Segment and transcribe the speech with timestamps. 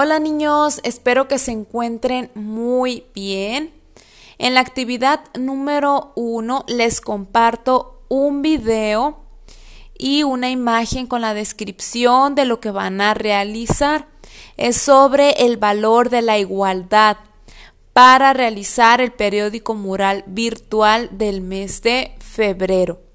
[0.00, 3.74] Hola niños, espero que se encuentren muy bien.
[4.38, 9.18] En la actividad número uno les comparto un video
[9.98, 14.06] y una imagen con la descripción de lo que van a realizar.
[14.56, 17.16] Es sobre el valor de la igualdad
[17.92, 23.07] para realizar el periódico mural virtual del mes de febrero.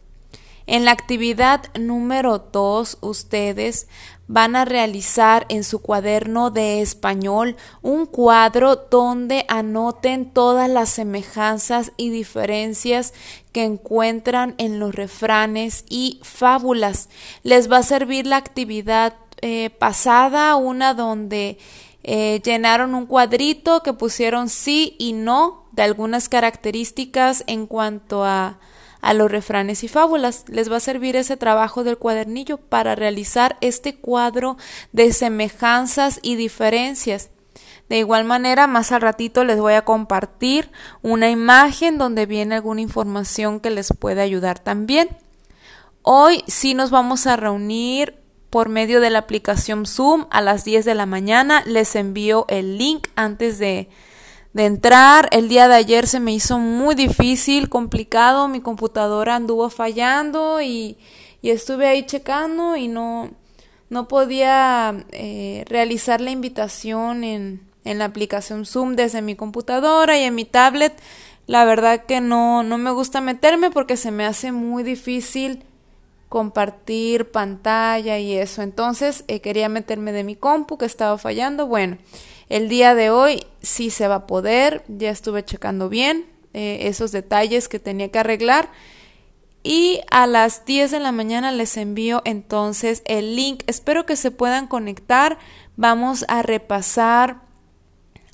[0.65, 3.87] En la actividad número 2, ustedes
[4.27, 11.91] van a realizar en su cuaderno de español un cuadro donde anoten todas las semejanzas
[11.97, 13.13] y diferencias
[13.51, 17.09] que encuentran en los refranes y fábulas.
[17.43, 21.57] Les va a servir la actividad eh, pasada, una donde
[22.03, 28.59] eh, llenaron un cuadrito que pusieron sí y no de algunas características en cuanto a
[29.03, 30.45] a los refranes y fábulas.
[30.47, 34.57] Les va a servir ese trabajo del cuadernillo para realizar este cuadro
[34.91, 37.29] de semejanzas y diferencias.
[37.89, 42.81] De igual manera, más al ratito les voy a compartir una imagen donde viene alguna
[42.81, 45.09] información que les puede ayudar también.
[46.01, 50.85] Hoy sí nos vamos a reunir por medio de la aplicación Zoom a las 10
[50.85, 51.61] de la mañana.
[51.65, 53.89] Les envío el link antes de,
[54.53, 55.27] de entrar.
[55.31, 60.97] El día de ayer se me hizo muy difícil, complicado, mi computadora anduvo fallando y,
[61.41, 63.31] y estuve ahí checando y no,
[63.89, 70.23] no podía eh, realizar la invitación en, en la aplicación Zoom desde mi computadora y
[70.23, 70.93] en mi tablet.
[71.45, 75.63] La verdad que no, no me gusta meterme porque se me hace muy difícil
[76.29, 78.61] compartir pantalla y eso.
[78.61, 81.67] Entonces eh, quería meterme de mi compu que estaba fallando.
[81.67, 81.97] Bueno,
[82.53, 87.11] el día de hoy sí se va a poder, ya estuve checando bien eh, esos
[87.11, 88.69] detalles que tenía que arreglar.
[89.63, 93.63] Y a las 10 de la mañana les envío entonces el link.
[93.65, 95.39] Espero que se puedan conectar.
[95.77, 97.41] Vamos a repasar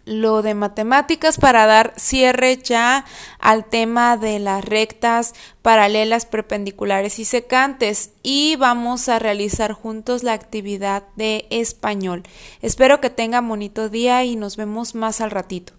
[0.10, 3.06] lo de matemáticas para dar cierre ya
[3.38, 10.34] al tema de las rectas paralelas, perpendiculares y secantes y vamos a realizar juntos la
[10.34, 12.24] actividad de español.
[12.62, 15.79] Espero que tengan bonito día y nos vemos más al ratito.